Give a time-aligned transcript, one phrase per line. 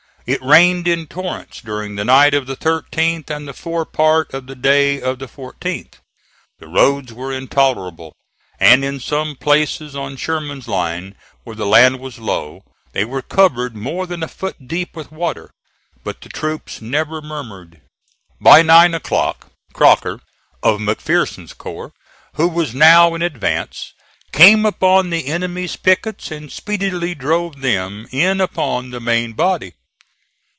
[0.27, 4.45] It rained in torrents during the night of the 13th and the fore part of
[4.45, 5.95] the day of the 14th.
[6.59, 8.13] The roads were intolerable,
[8.59, 12.61] and in some places on Sherman's line, where the land was low,
[12.93, 15.49] they were covered more than a foot deep with water.
[16.03, 17.81] But the troops never murmured.
[18.39, 20.21] By nine o'clock Crocker,
[20.61, 21.93] of McPherson's corps,
[22.35, 23.91] who was now in advance,
[24.31, 29.73] came upon the enemy's pickets and speedily drove them in upon the main body.